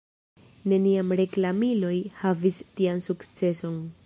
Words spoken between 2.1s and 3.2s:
havis tian